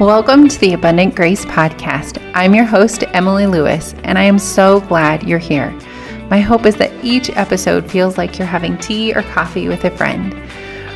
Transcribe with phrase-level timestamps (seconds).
[0.00, 2.22] Welcome to the Abundant Grace Podcast.
[2.32, 5.72] I'm your host, Emily Lewis, and I am so glad you're here.
[6.30, 9.90] My hope is that each episode feels like you're having tea or coffee with a
[9.90, 10.40] friend.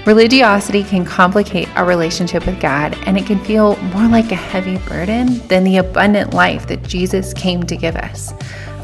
[0.06, 4.78] Religiosity can complicate our relationship with God, and it can feel more like a heavy
[4.86, 8.32] burden than the abundant life that Jesus came to give us.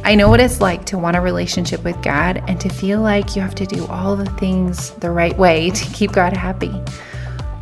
[0.03, 3.37] I know what it's like to want a relationship with God and to feel like
[3.37, 6.75] you have to do all the things the right way to keep God happy.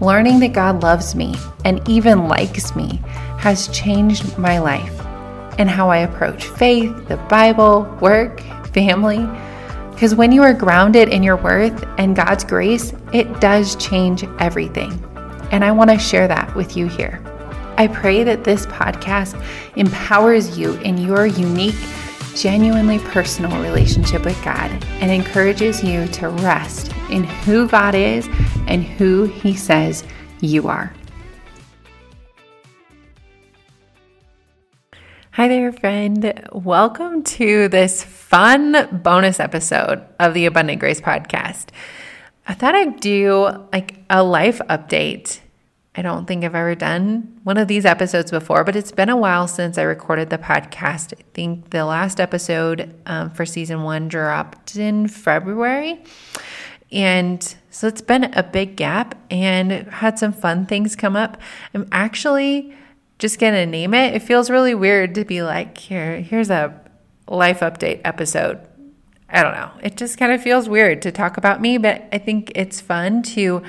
[0.00, 1.34] Learning that God loves me
[1.64, 3.00] and even likes me
[3.38, 5.00] has changed my life
[5.58, 8.40] and how I approach faith, the Bible, work,
[8.74, 9.26] family.
[9.92, 15.02] Because when you are grounded in your worth and God's grace, it does change everything.
[15.50, 17.22] And I want to share that with you here.
[17.78, 19.42] I pray that this podcast
[19.76, 21.74] empowers you in your unique,
[22.36, 28.28] genuinely personal relationship with God and encourages you to rest in who God is
[28.68, 30.04] and who He says
[30.40, 30.92] you are.
[35.32, 36.48] Hi there, friend.
[36.52, 41.68] Welcome to this fun bonus episode of the Abundant Grace Podcast.
[42.46, 45.40] I thought I'd do like a life update.
[45.96, 49.16] I don't think I've ever done one of these episodes before, but it's been a
[49.16, 51.14] while since I recorded the podcast.
[51.18, 56.02] I think the last episode um, for season one dropped in February.
[56.92, 61.40] And so it's been a big gap and had some fun things come up.
[61.74, 62.74] I'm actually
[63.18, 64.14] just going to name it.
[64.14, 66.78] It feels really weird to be like, here, here's a
[67.26, 68.60] life update episode.
[69.30, 69.70] I don't know.
[69.82, 73.22] It just kind of feels weird to talk about me, but I think it's fun
[73.22, 73.62] to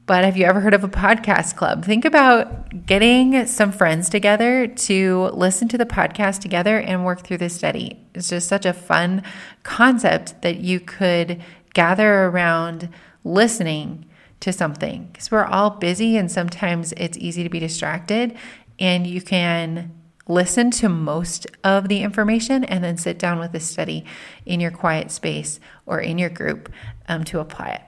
[0.07, 1.85] But have you ever heard of a podcast club?
[1.85, 7.39] Think about getting some friends together to listen to the podcast together and work through
[7.39, 8.01] the study.
[8.15, 9.23] It's just such a fun
[9.63, 11.43] concept that you could
[11.75, 12.89] gather around
[13.25, 14.07] listening
[14.41, 18.37] to something because we're all busy and sometimes it's easy to be distracted.
[18.79, 19.91] And you can
[20.27, 24.05] listen to most of the information and then sit down with the study
[24.47, 26.73] in your quiet space or in your group
[27.09, 27.83] um, to apply it.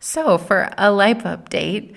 [0.00, 1.94] So, for a life update,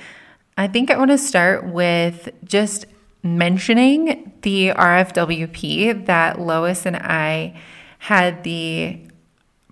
[0.58, 2.86] I think I want to start with just
[3.24, 7.60] mentioning the RFWP that Lois and I
[8.00, 9.00] had the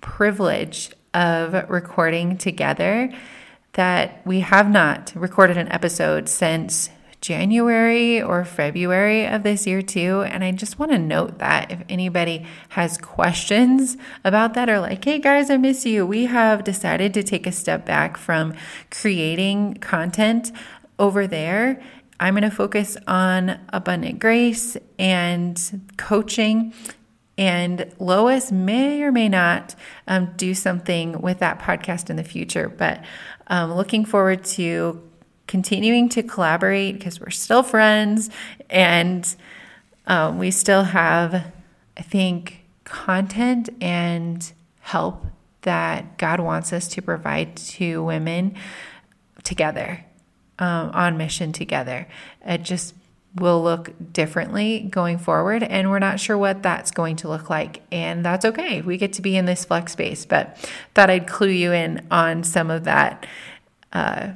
[0.02, 3.12] privilege of recording together.
[3.74, 6.90] That we have not recorded an episode since
[7.24, 10.24] January or February of this year, too.
[10.24, 13.96] And I just want to note that if anybody has questions
[14.26, 17.52] about that or like, hey guys, I miss you, we have decided to take a
[17.54, 18.54] step back from
[18.92, 20.52] creating content
[21.00, 21.82] over there.
[22.20, 26.74] I'm going to focus on abundant grace and coaching.
[27.38, 29.76] And Lois may or may not
[30.10, 33.02] um, do something with that podcast in the future, but
[33.48, 35.02] um, looking forward to
[35.54, 38.28] continuing to collaborate because we're still friends
[38.72, 39.36] and
[40.08, 41.46] um, we still have,
[41.96, 45.24] I think, content and help
[45.62, 48.56] that God wants us to provide to women
[49.44, 50.04] together,
[50.58, 52.08] um, on mission together.
[52.44, 52.96] It just
[53.36, 57.84] will look differently going forward, and we're not sure what that's going to look like.
[57.92, 58.82] And that's okay.
[58.82, 60.58] We get to be in this flex space, but
[60.96, 63.28] thought I'd clue you in on some of that.
[63.92, 64.30] Uh,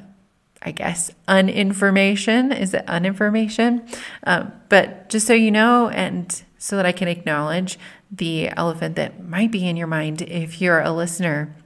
[0.68, 2.52] I guess, uninformation.
[2.52, 3.88] Is it uninformation?
[4.24, 7.78] Um, but just so you know, and so that I can acknowledge
[8.10, 11.56] the elephant that might be in your mind if you're a listener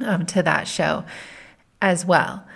[0.00, 1.04] um, to that show
[1.82, 2.46] as well.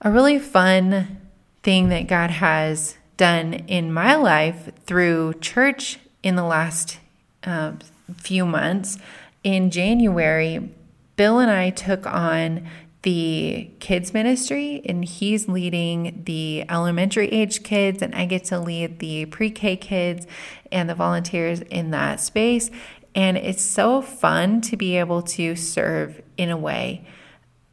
[0.00, 1.20] A really fun
[1.62, 6.98] thing that God has done in my life through church in the last
[7.44, 7.74] uh,
[8.16, 8.98] few months.
[9.44, 10.68] In January,
[11.14, 12.68] Bill and I took on
[13.02, 19.00] the kids ministry and he's leading the elementary age kids and I get to lead
[19.00, 20.26] the pre-K kids
[20.70, 22.70] and the volunteers in that space
[23.14, 27.04] and it's so fun to be able to serve in a way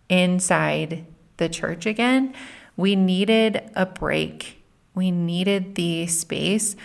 [0.09, 1.05] inside
[1.37, 2.33] the church again.
[2.75, 4.63] We needed a break.
[4.93, 6.75] We needed the space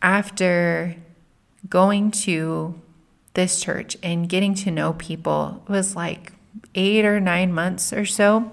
[0.00, 0.96] after
[1.68, 2.80] going to
[3.34, 6.32] this church and getting to know people was like
[6.74, 8.50] eight or nine months or so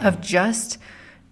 [0.00, 0.78] of just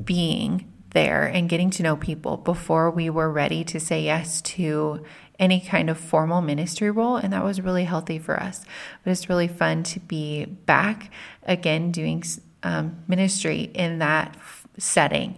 [0.02, 5.04] being there and getting to know people before we were ready to say yes to
[5.38, 7.16] any kind of formal ministry role.
[7.16, 8.64] And that was really healthy for us.
[9.02, 11.10] But it's really fun to be back
[11.42, 12.22] again doing
[12.62, 14.36] um, ministry in that
[14.78, 15.36] setting.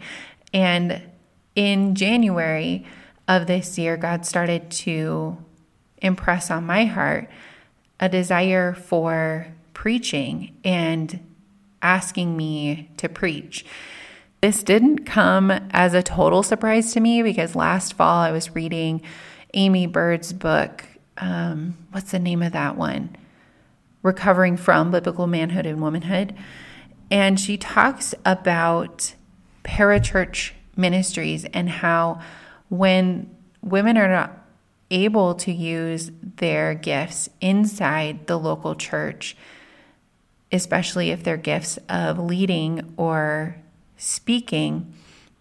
[0.52, 1.02] And
[1.54, 2.86] in January
[3.26, 5.38] of this year, God started to
[5.98, 7.30] impress on my heart
[7.98, 11.20] a desire for preaching and
[11.82, 13.64] asking me to preach.
[14.40, 19.02] This didn't come as a total surprise to me because last fall I was reading
[19.52, 20.84] Aimee Byrd's book.
[21.18, 23.16] Um, what's the name of that one?
[24.02, 26.34] Recovering from Biblical Manhood and Womanhood.
[27.10, 29.14] And she talks about
[29.62, 32.20] parachurch ministries and how
[32.70, 33.28] when
[33.60, 34.32] women are not
[34.90, 39.36] able to use their gifts inside the local church,
[40.52, 43.56] especially if they're gifts of leading or
[43.96, 44.92] speaking,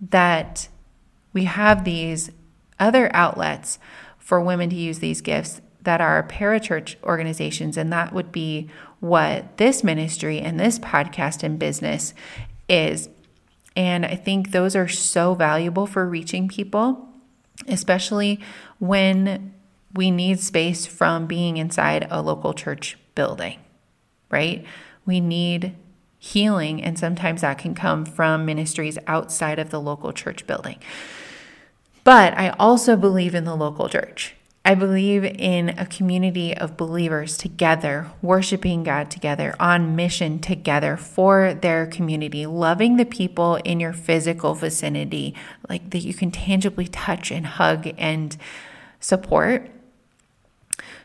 [0.02, 0.68] that
[1.34, 2.32] we have these
[2.80, 3.80] other outlets
[4.18, 7.78] for women to use these gifts that are parachurch organizations.
[7.78, 8.70] And that would be
[9.00, 12.14] what this ministry and this podcast and business
[12.68, 13.10] is.
[13.76, 17.08] And I think those are so valuable for reaching people,
[17.68, 18.40] especially
[18.80, 19.54] when
[19.94, 23.60] we need space from being inside a local church building,
[24.30, 24.66] right?
[25.06, 25.76] We need
[26.18, 30.80] healing, and sometimes that can come from ministries outside of the local church building.
[32.04, 34.36] But I also believe in the local church.
[34.68, 41.54] I believe in a community of believers together, worshiping God together, on mission together for
[41.54, 45.36] their community, loving the people in your physical vicinity,
[45.70, 48.38] like that you can tangibly touch and hug and
[49.00, 49.70] support.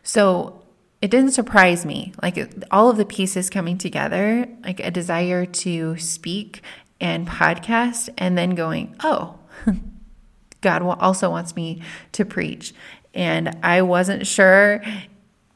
[0.03, 0.63] So
[1.03, 2.13] it didn't surprise me.
[2.23, 2.39] Like
[2.71, 6.63] all of the pieces coming together, like a desire to speak
[7.01, 9.39] and podcast, and then going, oh,
[10.61, 11.83] God also wants me
[12.13, 12.75] to preach.
[13.15, 14.83] And I wasn't sure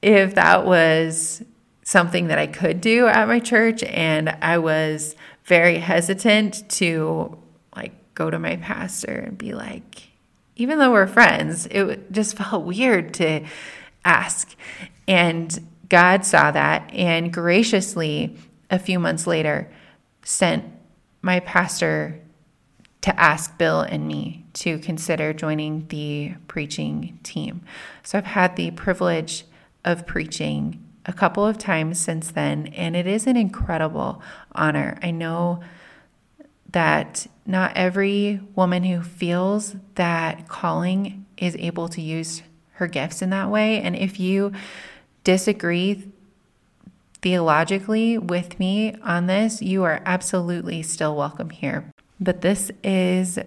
[0.01, 1.43] if that was
[1.83, 3.83] something that I could do at my church.
[3.85, 5.15] And I was
[5.45, 7.39] very hesitant to
[7.77, 10.03] like go to my pastor and be like,
[10.57, 13.45] even though we're friends, it just felt weird to
[14.05, 14.57] ask.
[15.07, 18.37] And God saw that and graciously,
[18.71, 19.71] a few months later,
[20.25, 20.65] sent
[21.23, 22.21] my pastor
[23.03, 27.63] to ask Bill and me to consider joining the preaching team.
[28.03, 29.45] So I've had the privilege
[29.85, 34.23] of preaching a couple of times since then, and it is an incredible
[34.53, 34.99] honor.
[35.03, 35.61] I know
[36.71, 42.43] that not every woman who feels that calling is able to use
[42.73, 43.81] her gifts in that way.
[43.81, 44.53] And if you
[45.25, 46.11] disagree
[47.23, 51.91] theologically with me on this, you are absolutely still welcome here.
[52.21, 53.39] But this is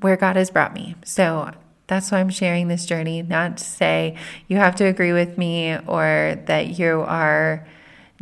[0.00, 0.94] where God has brought me.
[1.04, 1.50] So
[1.86, 4.16] that's why I'm sharing this journey, not to say
[4.48, 7.66] you have to agree with me or that you are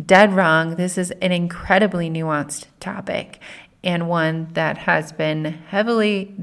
[0.05, 0.77] dead wrong.
[0.77, 3.41] This is an incredibly nuanced topic
[3.83, 6.35] and one that has been heavily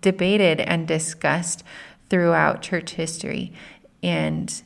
[0.00, 1.62] debated and discussed
[2.08, 3.52] throughout church history.
[4.02, 4.62] And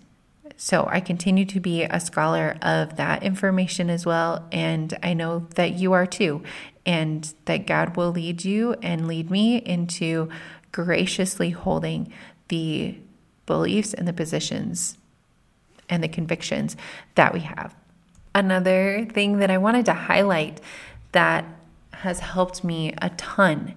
[0.61, 4.45] so I continue to be a scholar of that information as well.
[4.51, 6.43] And I know that you are too.
[6.85, 10.29] And that God will lead you and lead me into
[10.73, 12.13] graciously holding
[12.49, 12.99] the
[13.47, 14.99] beliefs and the positions
[15.89, 16.77] and the convictions
[17.15, 17.77] that we have.
[18.35, 20.61] Another thing that I wanted to highlight
[21.13, 21.45] that
[21.93, 23.75] has helped me a ton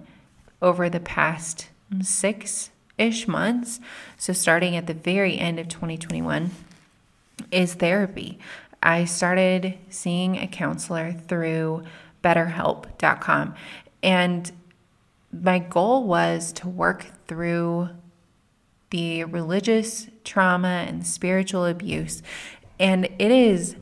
[0.60, 1.68] over the past
[2.00, 3.80] six ish months,
[4.16, 6.50] so starting at the very end of 2021,
[7.52, 8.38] is therapy.
[8.82, 11.84] I started seeing a counselor through
[12.24, 13.54] betterhelp.com.
[14.02, 14.52] And
[15.32, 17.90] my goal was to work through
[18.90, 22.22] the religious trauma and spiritual abuse.
[22.78, 23.76] And it is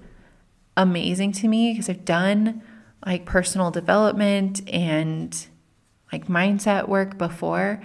[0.77, 2.63] amazing to me because I've done
[3.05, 5.47] like personal development and
[6.13, 7.83] like mindset work before,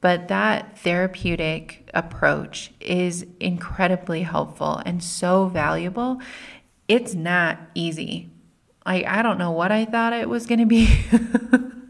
[0.00, 6.20] but that therapeutic approach is incredibly helpful and so valuable.
[6.86, 8.30] It's not easy.
[8.86, 10.88] Like, I don't know what I thought it was going to be,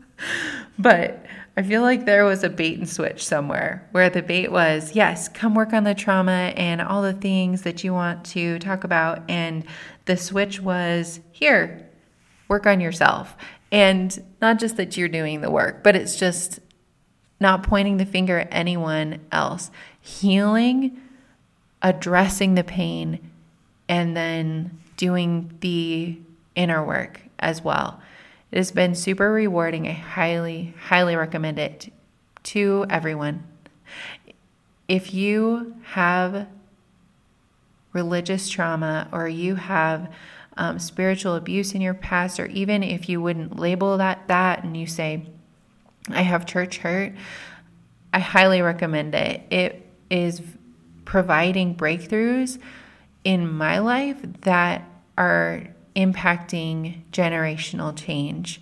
[0.78, 1.24] but
[1.56, 5.28] I feel like there was a bait and switch somewhere where the bait was, yes,
[5.28, 9.22] come work on the trauma and all the things that you want to talk about.
[9.28, 9.64] And
[10.04, 11.88] the switch was, here,
[12.48, 13.36] work on yourself.
[13.70, 16.60] And not just that you're doing the work, but it's just
[17.40, 19.70] not pointing the finger at anyone else.
[20.00, 21.00] Healing,
[21.82, 23.18] addressing the pain,
[23.88, 26.18] and then doing the
[26.54, 28.00] inner work as well.
[28.50, 29.86] It has been super rewarding.
[29.86, 31.92] I highly, highly recommend it
[32.44, 33.44] to everyone.
[34.88, 36.48] If you have
[37.92, 40.10] religious trauma or you have
[40.56, 44.76] um, spiritual abuse in your past, or even if you wouldn't label that that and
[44.76, 45.26] you say,
[46.12, 47.12] I have church hurt,
[48.12, 49.42] I highly recommend it.
[49.50, 50.40] It is
[51.04, 52.58] providing breakthroughs
[53.24, 58.60] in my life that are impacting generational change.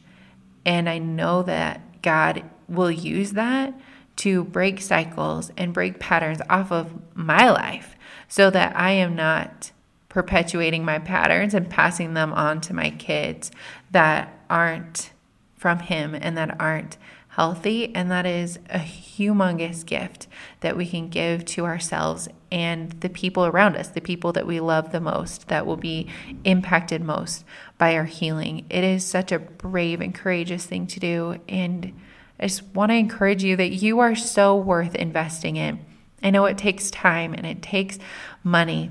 [0.65, 3.75] And I know that God will use that
[4.17, 7.97] to break cycles and break patterns off of my life
[8.29, 9.71] so that I am not
[10.09, 13.51] perpetuating my patterns and passing them on to my kids
[13.91, 15.13] that aren't
[15.57, 16.97] from Him and that aren't
[17.37, 17.95] healthy.
[17.95, 20.27] And that is a humongous gift
[20.61, 24.61] that we can give to ourselves and the people around us, the people that we
[24.61, 26.09] love the most, that will be
[26.45, 27.45] impacted most
[27.79, 28.67] by our healing.
[28.71, 31.41] It is such a brave and courageous thing to do.
[31.49, 31.93] And
[32.39, 35.85] I just want to encourage you that you are so worth investing in.
[36.23, 37.99] I know it takes time and it takes
[38.43, 38.91] money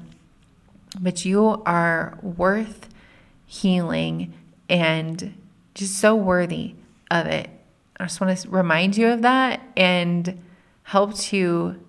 [0.99, 2.89] but you are worth
[3.45, 4.33] healing
[4.69, 5.35] and
[5.73, 6.75] just so worthy
[7.11, 7.49] of it.
[7.99, 10.41] I just want to remind you of that and
[10.83, 11.79] help to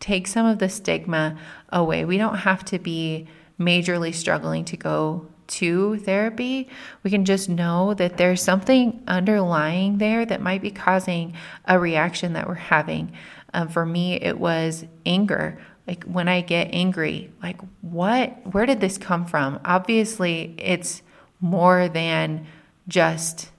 [0.00, 1.38] take some of the stigma
[1.70, 2.04] away.
[2.04, 3.26] We don't have to be
[3.58, 6.68] majorly struggling to go to therapy.
[7.02, 12.32] We can just know that there's something underlying there that might be causing a reaction
[12.34, 13.12] that we're having.
[13.54, 18.80] Um, for me, it was anger like when I get angry, like what, where did
[18.80, 19.60] this come from?
[19.64, 21.02] Obviously, it's
[21.40, 22.46] more than
[22.88, 23.50] just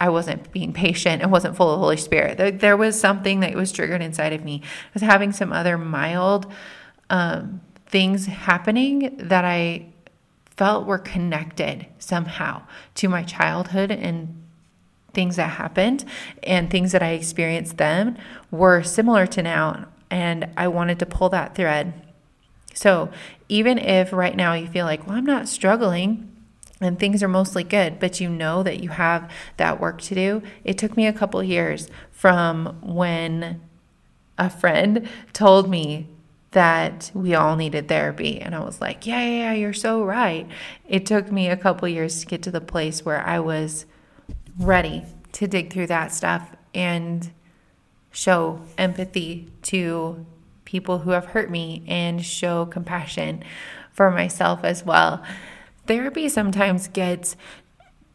[0.00, 2.38] I wasn't being patient and wasn't full of Holy Spirit.
[2.38, 4.62] There, there, was something that was triggered inside of me.
[4.64, 6.50] I was having some other mild
[7.10, 9.86] um, things happening that I
[10.56, 12.62] felt were connected somehow
[12.94, 14.42] to my childhood and
[15.12, 16.04] things that happened
[16.42, 18.18] and things that I experienced then
[18.50, 21.92] were similar to now and I wanted to pull that thread.
[22.72, 23.10] So,
[23.48, 26.29] even if right now you feel like, well, I'm not struggling
[26.80, 30.42] and things are mostly good, but you know that you have that work to do,
[30.64, 33.60] it took me a couple years from when
[34.38, 36.08] a friend told me
[36.52, 38.40] that we all needed therapy.
[38.40, 40.48] And I was like, yeah, yeah, yeah, you're so right.
[40.88, 43.86] It took me a couple years to get to the place where I was
[44.58, 47.30] ready to dig through that stuff and
[48.10, 50.26] show empathy to
[50.64, 53.44] people who have hurt me and show compassion
[53.92, 55.22] for myself as well.
[55.86, 57.36] Therapy sometimes gets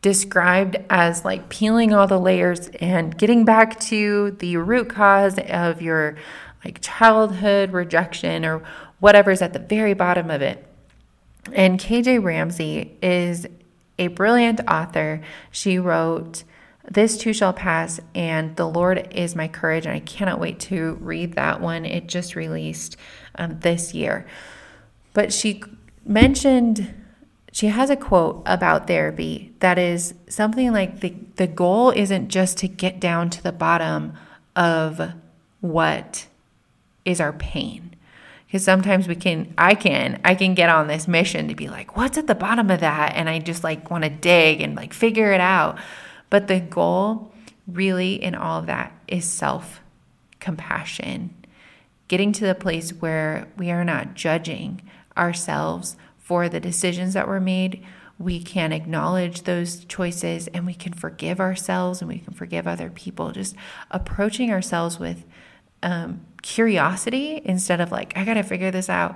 [0.02, 5.82] described as like peeling all the layers and getting back to the root cause of
[5.82, 6.16] your
[6.64, 8.64] like childhood rejection or
[9.00, 10.66] whatever's at the very bottom of it.
[11.54, 13.48] And KJ Ramsey is
[13.98, 15.22] a brilliant author.
[15.52, 16.44] She wrote
[16.90, 19.86] this too shall pass, and the Lord is my courage.
[19.86, 21.86] And I cannot wait to read that one.
[21.86, 22.98] It just released
[23.36, 24.28] um, this year.
[25.14, 25.64] But she
[26.06, 26.94] mentioned,
[27.56, 32.58] she has a quote about therapy that is something like the, the goal isn't just
[32.58, 34.12] to get down to the bottom
[34.58, 35.14] of
[35.62, 36.28] what
[37.06, 37.96] is our pain.
[38.46, 41.96] Because sometimes we can, I can, I can get on this mission to be like,
[41.96, 43.14] what's at the bottom of that?
[43.16, 45.80] And I just like want to dig and like figure it out.
[46.30, 47.32] But the goal,
[47.70, 49.80] really, in all of that, is self
[50.42, 51.34] compassion.
[52.10, 54.82] Getting to the place where we are not judging
[55.16, 57.86] ourselves for the decisions that were made.
[58.18, 62.90] We can acknowledge those choices and we can forgive ourselves and we can forgive other
[62.90, 63.32] people.
[63.32, 63.56] Just
[63.92, 65.24] approaching ourselves with
[65.84, 69.16] um, curiosity instead of like, I got to figure this out,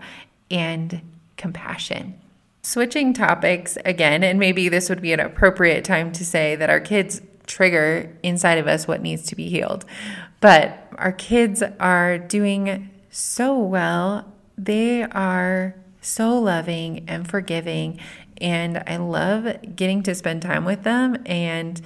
[0.51, 1.01] and
[1.35, 2.13] compassion.
[2.61, 6.79] Switching topics again, and maybe this would be an appropriate time to say that our
[6.79, 9.83] kids trigger inside of us what needs to be healed.
[10.41, 14.31] But our kids are doing so well.
[14.59, 17.99] They are so loving and forgiving.
[18.41, 21.81] And I love getting to spend time with them and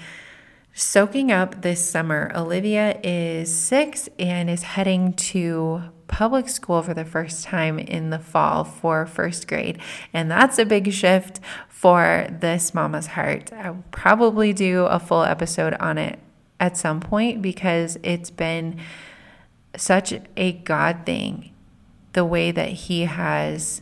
[0.74, 2.32] soaking up this summer.
[2.36, 8.20] Olivia is six and is heading to public school for the first time in the
[8.20, 9.80] fall for first grade.
[10.14, 11.40] And that's a big shift
[11.70, 13.52] for this mama's heart.
[13.54, 16.20] I'll probably do a full episode on it
[16.60, 18.80] at some point because it's been
[19.76, 21.52] such a God thing
[22.14, 23.82] the way that He has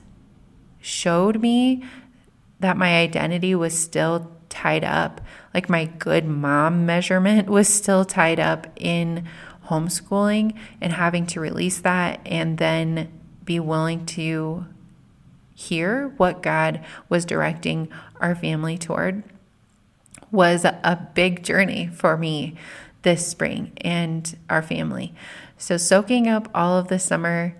[0.81, 1.83] showed me
[2.59, 5.21] that my identity was still tied up.
[5.53, 9.27] Like my good mom measurement was still tied up in
[9.67, 13.11] homeschooling and having to release that and then
[13.45, 14.65] be willing to
[15.55, 19.23] hear what God was directing our family toward
[20.31, 22.55] was a big journey for me
[23.01, 25.13] this spring and our family.
[25.57, 27.55] So, soaking up all of the summer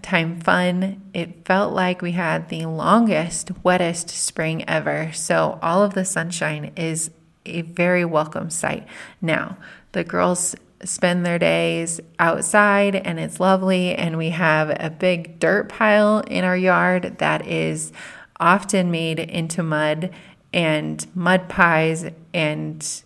[0.00, 5.10] time fun, it felt like we had the longest, wettest spring ever.
[5.12, 7.10] So, all of the sunshine is
[7.44, 8.86] a very welcome sight.
[9.20, 9.56] Now,
[9.92, 15.68] the girls spend their days outside and it's lovely and we have a big dirt
[15.68, 17.92] pile in our yard that is
[18.38, 20.10] often made into mud
[20.52, 23.02] and mud pies and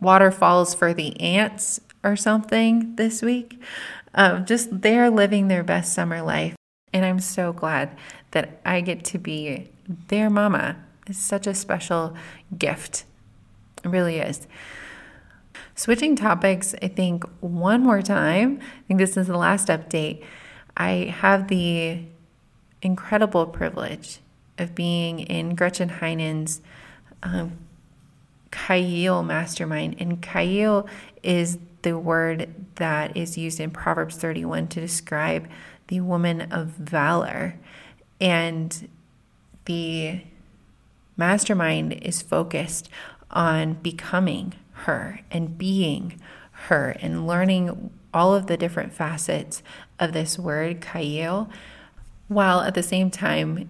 [0.00, 3.60] waterfalls for the ants or something this week.
[4.14, 6.54] Um, just they're living their best summer life.
[6.92, 7.96] And I'm so glad
[8.32, 9.70] that I get to be
[10.08, 10.76] their mama.
[11.06, 12.14] It's such a special
[12.56, 13.04] gift.
[13.84, 14.46] It really is.
[15.74, 18.60] Switching topics, I think one more time.
[18.60, 20.22] I think this is the last update.
[20.76, 22.04] I have the
[22.82, 24.20] incredible privilege
[24.58, 26.60] of being in Gretchen Heinen's
[27.22, 27.58] um,
[28.52, 29.96] Chayil mastermind.
[29.98, 30.88] And Chayil
[31.22, 35.48] is the word that is used in Proverbs 31 to describe
[35.88, 37.56] the woman of valor.
[38.20, 38.88] And
[39.64, 40.22] the
[41.16, 42.88] mastermind is focused
[43.30, 46.20] on becoming her and being
[46.52, 49.62] her and learning all of the different facets
[49.98, 51.48] of this word, Chayil,
[52.28, 53.68] while at the same time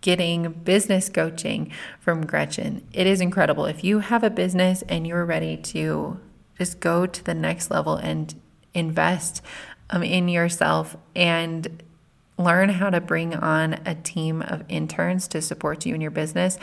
[0.00, 2.86] getting business coaching from Gretchen.
[2.92, 3.64] It is incredible.
[3.64, 6.20] If you have a business and you're ready to
[6.58, 8.34] just go to the next level and
[8.72, 9.42] invest
[9.90, 11.82] um, in yourself and
[12.38, 16.58] learn how to bring on a team of interns to support you in your business,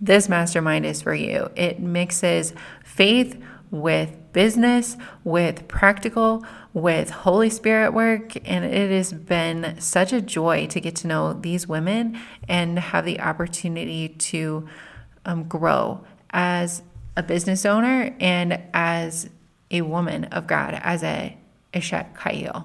[0.00, 1.50] this mastermind is for you.
[1.56, 2.52] It mixes
[2.84, 8.36] faith with business, with practical, with Holy Spirit work.
[8.48, 13.04] And it has been such a joy to get to know these women and have
[13.04, 14.68] the opportunity to
[15.24, 16.82] um, grow as
[17.16, 19.30] a business owner and as
[19.74, 21.36] a woman of God, as a
[21.72, 22.64] Eshet Chayil.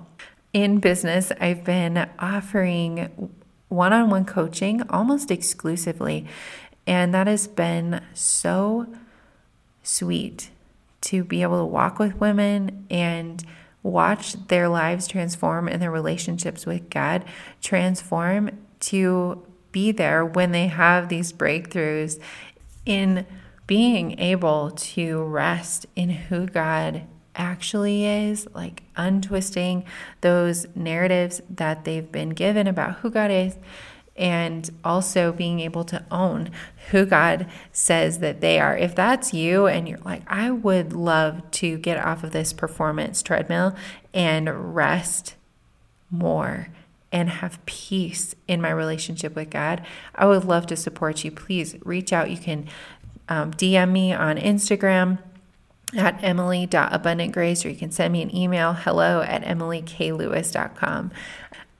[0.53, 3.31] In business, I've been offering
[3.67, 6.25] one on one coaching almost exclusively.
[6.87, 8.87] And that has been so
[9.83, 10.49] sweet
[11.01, 13.43] to be able to walk with women and
[13.83, 17.23] watch their lives transform and their relationships with God
[17.61, 22.19] transform to be there when they have these breakthroughs
[22.85, 23.25] in
[23.69, 27.03] being able to rest in who God
[27.35, 29.85] actually is, like untwisting
[30.21, 33.59] those narratives that they've been given about who God is
[34.15, 36.49] and also being able to own
[36.89, 38.75] who God says that they are.
[38.75, 43.21] If that's you and you're like, I would love to get off of this performance
[43.21, 43.75] treadmill
[44.15, 45.35] and rest
[46.09, 46.69] more
[47.11, 51.31] and have peace in my relationship with God, I would love to support you.
[51.31, 52.31] Please reach out.
[52.31, 52.67] You can
[53.29, 55.19] um, DM me on Instagram
[55.95, 61.11] at emily.abundantgrace or you can send me an email hello at emilyklewis.com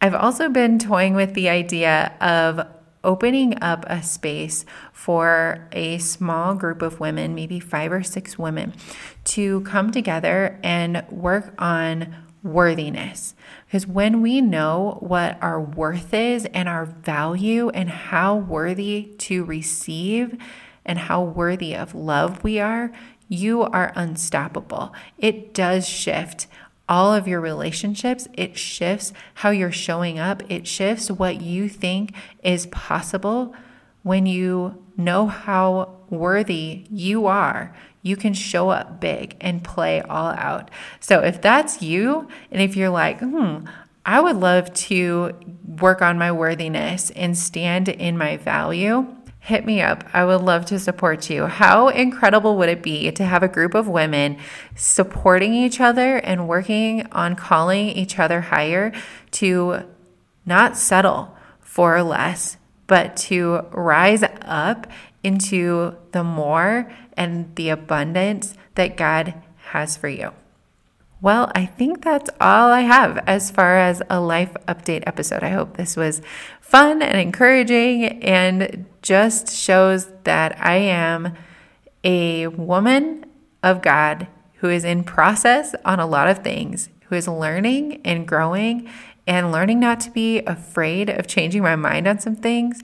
[0.02, 2.66] I've also been toying with the idea of
[3.04, 8.74] opening up a space for a small group of women, maybe five or six women,
[9.26, 13.36] to come together and work on worthiness.
[13.66, 19.44] Because when we know what our worth is and our value and how worthy to
[19.44, 20.38] receive
[20.90, 22.92] and how worthy of love we are,
[23.28, 24.92] you are unstoppable.
[25.20, 26.48] It does shift
[26.90, 28.28] all of your relationships.
[28.34, 30.42] It shifts how you're showing up.
[30.50, 33.54] It shifts what you think is possible
[34.02, 37.76] when you know how worthy you are.
[38.02, 40.72] You can show up big and play all out.
[41.00, 43.60] So if that's you, and if you're like, hmm,
[44.04, 45.36] I would love to
[45.80, 50.04] work on my worthiness and stand in my value hit me up.
[50.14, 51.46] I would love to support you.
[51.46, 54.38] How incredible would it be to have a group of women
[54.76, 58.92] supporting each other and working on calling each other higher
[59.32, 59.84] to
[60.46, 64.88] not settle for less, but to rise up
[65.24, 70.32] into the more and the abundance that God has for you.
[71.22, 75.44] Well, I think that's all I have as far as a life update episode.
[75.44, 76.22] I hope this was
[76.70, 81.34] fun and encouraging and just shows that I am
[82.04, 83.26] a woman
[83.64, 84.28] of God
[84.58, 88.88] who is in process on a lot of things, who is learning and growing
[89.26, 92.82] and learning not to be afraid of changing my mind on some things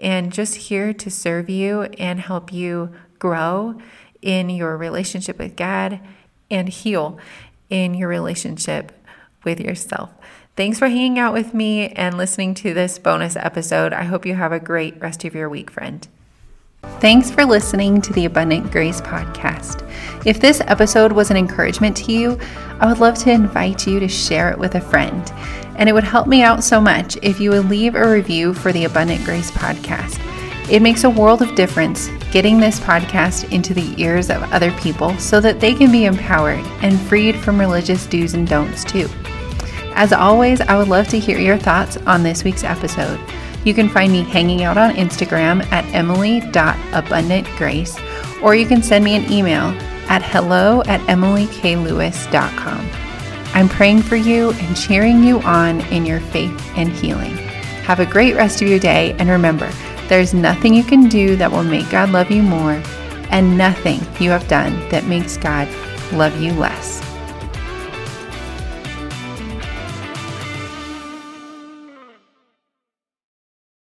[0.00, 3.80] and just here to serve you and help you grow
[4.20, 6.00] in your relationship with God
[6.50, 7.18] and heal
[7.70, 8.90] in your relationship
[9.44, 10.10] with yourself.
[10.58, 13.92] Thanks for hanging out with me and listening to this bonus episode.
[13.92, 16.04] I hope you have a great rest of your week, friend.
[16.98, 19.88] Thanks for listening to the Abundant Grace podcast.
[20.26, 22.40] If this episode was an encouragement to you,
[22.80, 25.32] I would love to invite you to share it with a friend.
[25.76, 28.72] And it would help me out so much if you would leave a review for
[28.72, 30.18] the Abundant Grace podcast.
[30.68, 35.16] It makes a world of difference getting this podcast into the ears of other people
[35.18, 39.08] so that they can be empowered and freed from religious do's and don'ts too.
[39.98, 43.18] As always, I would love to hear your thoughts on this week's episode.
[43.64, 49.16] You can find me hanging out on Instagram at emily.abundantgrace, or you can send me
[49.16, 49.76] an email
[50.08, 52.88] at hello at emilyklewis.com.
[53.54, 57.36] I'm praying for you and cheering you on in your faith and healing.
[57.82, 59.68] Have a great rest of your day, and remember,
[60.06, 62.80] there's nothing you can do that will make God love you more,
[63.30, 65.66] and nothing you have done that makes God
[66.12, 67.07] love you less.